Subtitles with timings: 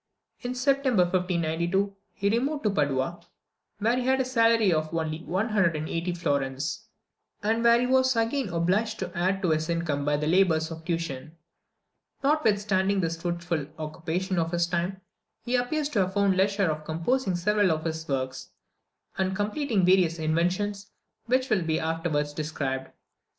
[0.39, 3.19] In September 1592, he removed to Padua,
[3.77, 6.87] where he had a salary of only 180 florins,
[7.43, 10.83] and where he was again obliged to add to his income by the labours of
[10.85, 11.37] tuition.
[12.23, 15.01] Notwithstanding this fruitless occupation of his time,
[15.45, 18.49] he appears to have found leisure for composing several of his works,
[19.19, 20.89] and completing various inventions,
[21.27, 22.89] which will be afterwards described.